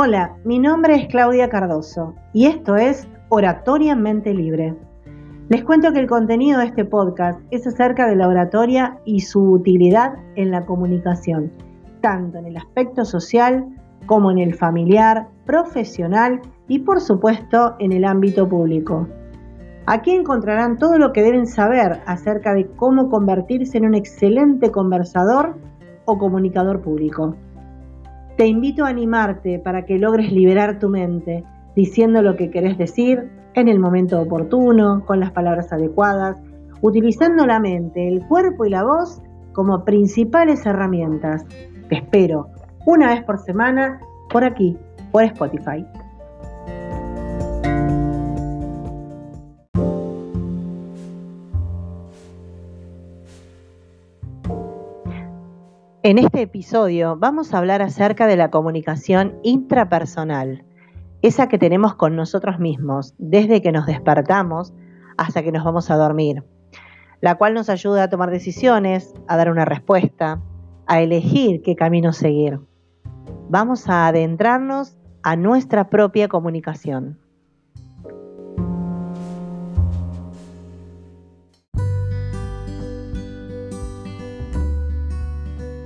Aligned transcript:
Hola, 0.00 0.36
mi 0.44 0.60
nombre 0.60 0.94
es 0.94 1.08
Claudia 1.08 1.48
Cardoso 1.48 2.14
y 2.32 2.46
esto 2.46 2.76
es 2.76 3.08
Oratoria 3.30 3.96
Mente 3.96 4.32
Libre. 4.32 4.76
Les 5.48 5.64
cuento 5.64 5.92
que 5.92 5.98
el 5.98 6.06
contenido 6.06 6.60
de 6.60 6.66
este 6.66 6.84
podcast 6.84 7.40
es 7.50 7.66
acerca 7.66 8.06
de 8.06 8.14
la 8.14 8.28
oratoria 8.28 9.00
y 9.04 9.18
su 9.22 9.42
utilidad 9.42 10.12
en 10.36 10.52
la 10.52 10.64
comunicación, 10.64 11.50
tanto 12.00 12.38
en 12.38 12.46
el 12.46 12.58
aspecto 12.58 13.04
social 13.04 13.66
como 14.06 14.30
en 14.30 14.38
el 14.38 14.54
familiar, 14.54 15.26
profesional 15.44 16.42
y 16.68 16.78
por 16.78 17.00
supuesto 17.00 17.74
en 17.80 17.90
el 17.90 18.04
ámbito 18.04 18.48
público. 18.48 19.08
Aquí 19.86 20.12
encontrarán 20.12 20.78
todo 20.78 20.96
lo 20.96 21.12
que 21.12 21.24
deben 21.24 21.48
saber 21.48 22.02
acerca 22.06 22.54
de 22.54 22.68
cómo 22.76 23.10
convertirse 23.10 23.78
en 23.78 23.86
un 23.86 23.96
excelente 23.96 24.70
conversador 24.70 25.56
o 26.04 26.18
comunicador 26.18 26.82
público. 26.82 27.34
Te 28.38 28.46
invito 28.46 28.84
a 28.84 28.88
animarte 28.88 29.58
para 29.58 29.84
que 29.84 29.98
logres 29.98 30.30
liberar 30.30 30.78
tu 30.78 30.88
mente 30.88 31.42
diciendo 31.74 32.22
lo 32.22 32.36
que 32.36 32.50
querés 32.50 32.78
decir 32.78 33.28
en 33.54 33.66
el 33.66 33.80
momento 33.80 34.20
oportuno, 34.20 35.04
con 35.04 35.18
las 35.18 35.32
palabras 35.32 35.72
adecuadas, 35.72 36.40
utilizando 36.80 37.46
la 37.46 37.58
mente, 37.58 38.06
el 38.06 38.24
cuerpo 38.28 38.64
y 38.64 38.70
la 38.70 38.84
voz 38.84 39.20
como 39.52 39.84
principales 39.84 40.64
herramientas. 40.66 41.44
Te 41.88 41.96
espero 41.96 42.46
una 42.86 43.08
vez 43.08 43.24
por 43.24 43.38
semana 43.38 43.98
por 44.30 44.44
aquí, 44.44 44.78
por 45.10 45.24
Spotify. 45.24 45.84
En 56.08 56.16
este 56.16 56.40
episodio 56.40 57.18
vamos 57.18 57.52
a 57.52 57.58
hablar 57.58 57.82
acerca 57.82 58.26
de 58.26 58.38
la 58.38 58.50
comunicación 58.50 59.38
intrapersonal, 59.42 60.64
esa 61.20 61.50
que 61.50 61.58
tenemos 61.58 61.96
con 61.96 62.16
nosotros 62.16 62.58
mismos 62.58 63.12
desde 63.18 63.60
que 63.60 63.72
nos 63.72 63.84
despertamos 63.84 64.72
hasta 65.18 65.42
que 65.42 65.52
nos 65.52 65.64
vamos 65.64 65.90
a 65.90 65.96
dormir, 65.96 66.44
la 67.20 67.34
cual 67.34 67.52
nos 67.52 67.68
ayuda 67.68 68.04
a 68.04 68.08
tomar 68.08 68.30
decisiones, 68.30 69.12
a 69.26 69.36
dar 69.36 69.50
una 69.50 69.66
respuesta, 69.66 70.40
a 70.86 71.02
elegir 71.02 71.60
qué 71.60 71.76
camino 71.76 72.14
seguir. 72.14 72.58
Vamos 73.50 73.86
a 73.90 74.06
adentrarnos 74.06 74.96
a 75.22 75.36
nuestra 75.36 75.90
propia 75.90 76.26
comunicación. 76.26 77.18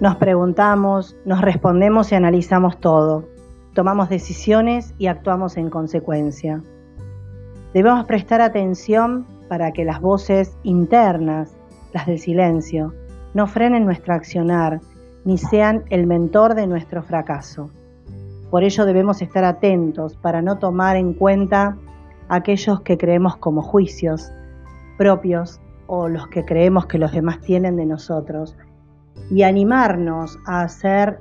Nos 0.00 0.16
preguntamos, 0.16 1.14
nos 1.26 1.42
respondemos 1.42 2.10
y 2.10 2.14
analizamos 2.14 2.80
todo. 2.80 3.28
Tomamos 3.74 4.08
decisiones 4.08 4.94
y 4.96 5.08
actuamos 5.08 5.58
en 5.58 5.68
consecuencia. 5.68 6.62
Debemos 7.74 8.06
prestar 8.06 8.40
atención 8.40 9.26
para 9.50 9.72
que 9.72 9.84
las 9.84 10.00
voces 10.00 10.56
internas, 10.62 11.54
las 11.92 12.06
del 12.06 12.18
silencio, 12.18 12.94
no 13.34 13.46
frenen 13.46 13.84
nuestro 13.84 14.14
accionar 14.14 14.80
ni 15.26 15.36
sean 15.36 15.84
el 15.90 16.06
mentor 16.06 16.54
de 16.54 16.66
nuestro 16.66 17.02
fracaso. 17.02 17.70
Por 18.50 18.64
ello 18.64 18.86
debemos 18.86 19.20
estar 19.20 19.44
atentos 19.44 20.16
para 20.16 20.40
no 20.40 20.56
tomar 20.56 20.96
en 20.96 21.12
cuenta 21.12 21.76
aquellos 22.30 22.80
que 22.80 22.96
creemos 22.96 23.36
como 23.36 23.60
juicios 23.60 24.32
propios 24.96 25.60
o 25.88 26.08
los 26.08 26.26
que 26.28 26.46
creemos 26.46 26.86
que 26.86 26.96
los 26.96 27.12
demás 27.12 27.40
tienen 27.40 27.76
de 27.76 27.84
nosotros 27.84 28.56
y 29.30 29.42
animarnos 29.42 30.38
a 30.46 30.62
hacer 30.62 31.20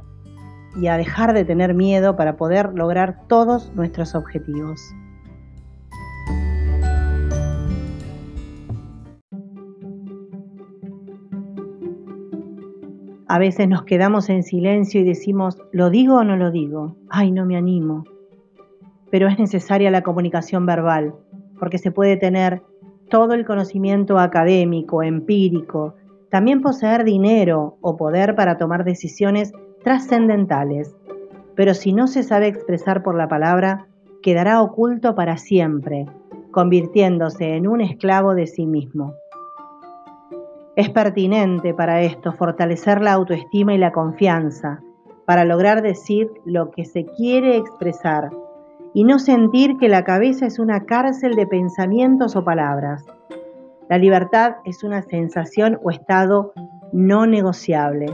y 0.75 0.87
a 0.87 0.97
dejar 0.97 1.33
de 1.33 1.45
tener 1.45 1.73
miedo 1.73 2.15
para 2.15 2.37
poder 2.37 2.73
lograr 2.73 3.27
todos 3.27 3.73
nuestros 3.75 4.15
objetivos. 4.15 4.81
A 13.31 13.37
veces 13.37 13.67
nos 13.69 13.83
quedamos 13.83 14.27
en 14.29 14.41
silencio 14.41 15.01
y 15.01 15.03
decimos, 15.03 15.61
¿lo 15.71 15.91
digo 15.91 16.15
o 16.15 16.23
no 16.23 16.35
lo 16.35 16.49
digo? 16.49 16.95
Ay, 17.11 17.31
no 17.31 17.45
me 17.45 17.57
animo. 17.57 18.03
Pero 19.11 19.27
es 19.27 19.37
necesaria 19.37 19.91
la 19.91 20.01
comunicación 20.01 20.65
verbal, 20.65 21.13
porque 21.59 21.77
se 21.77 21.91
puede 21.91 22.17
tener 22.17 22.63
todo 23.07 23.35
el 23.35 23.45
conocimiento 23.45 24.17
académico, 24.17 25.03
empírico, 25.03 25.93
también 26.29 26.61
poseer 26.61 27.03
dinero 27.03 27.77
o 27.81 27.97
poder 27.97 28.35
para 28.35 28.57
tomar 28.57 28.83
decisiones 28.83 29.51
trascendentales, 29.83 30.95
pero 31.55 31.73
si 31.73 31.93
no 31.93 32.07
se 32.07 32.23
sabe 32.23 32.47
expresar 32.47 33.03
por 33.03 33.15
la 33.15 33.27
palabra, 33.27 33.87
quedará 34.21 34.61
oculto 34.61 35.15
para 35.15 35.37
siempre, 35.37 36.05
convirtiéndose 36.51 37.55
en 37.55 37.67
un 37.67 37.81
esclavo 37.81 38.33
de 38.33 38.47
sí 38.47 38.65
mismo. 38.65 39.13
Es 40.75 40.89
pertinente 40.89 41.73
para 41.73 42.01
esto 42.01 42.31
fortalecer 42.33 43.01
la 43.01 43.13
autoestima 43.13 43.73
y 43.73 43.77
la 43.77 43.91
confianza, 43.91 44.81
para 45.25 45.43
lograr 45.43 45.81
decir 45.81 46.31
lo 46.45 46.71
que 46.71 46.85
se 46.85 47.05
quiere 47.05 47.57
expresar 47.57 48.29
y 48.93 49.03
no 49.03 49.19
sentir 49.19 49.77
que 49.77 49.89
la 49.89 50.03
cabeza 50.03 50.45
es 50.45 50.57
una 50.57 50.85
cárcel 50.85 51.35
de 51.35 51.45
pensamientos 51.45 52.35
o 52.35 52.43
palabras. 52.43 53.05
La 53.89 53.97
libertad 53.97 54.57
es 54.65 54.83
una 54.83 55.01
sensación 55.01 55.79
o 55.81 55.89
estado 55.89 56.53
no 56.93 57.25
negociable. 57.25 58.05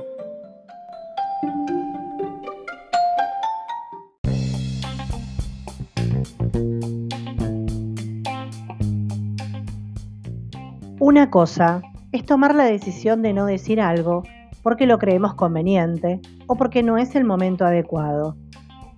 Una 11.01 11.29
cosa 11.29 11.81
es 12.13 12.25
tomar 12.25 12.55
la 12.55 12.63
decisión 12.63 13.21
de 13.21 13.33
no 13.33 13.45
decir 13.45 13.81
algo 13.81 14.23
porque 14.63 14.85
lo 14.85 14.97
creemos 14.97 15.33
conveniente 15.33 16.21
o 16.47 16.55
porque 16.55 16.83
no 16.83 16.97
es 16.97 17.15
el 17.15 17.25
momento 17.25 17.65
adecuado, 17.65 18.37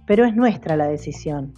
pero 0.06 0.26
es 0.26 0.36
nuestra 0.36 0.76
la 0.76 0.86
decisión. 0.86 1.56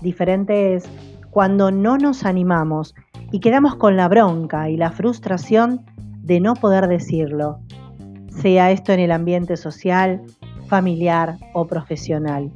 Diferente 0.00 0.74
es 0.74 0.88
cuando 1.30 1.70
no 1.70 1.98
nos 1.98 2.24
animamos 2.24 2.94
y 3.34 3.40
quedamos 3.40 3.74
con 3.74 3.96
la 3.96 4.06
bronca 4.06 4.70
y 4.70 4.76
la 4.76 4.92
frustración 4.92 5.84
de 6.22 6.38
no 6.38 6.54
poder 6.54 6.86
decirlo, 6.86 7.58
sea 8.28 8.70
esto 8.70 8.92
en 8.92 9.00
el 9.00 9.10
ambiente 9.10 9.56
social, 9.56 10.22
familiar 10.68 11.38
o 11.52 11.66
profesional. 11.66 12.52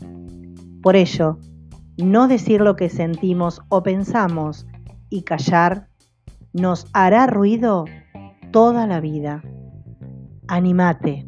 Por 0.81 0.95
ello, 0.95 1.37
no 1.97 2.29
decir 2.29 2.61
lo 2.61 2.77
que 2.77 2.91
sentimos 2.91 3.61
o 3.71 3.83
pensamos 3.83 4.69
y 5.11 5.23
callar 5.23 5.89
nos 6.53 6.87
hará 6.93 7.27
ruido 7.27 7.85
toda 8.53 8.87
la 8.87 9.01
vida. 9.01 9.43
Animate. 10.47 11.28